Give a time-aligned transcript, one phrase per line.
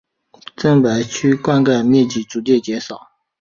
[0.55, 3.11] 郑白渠灌溉面积逐渐减少。